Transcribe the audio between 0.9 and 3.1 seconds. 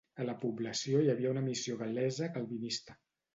hi havia una missió gal·lesa calvinista.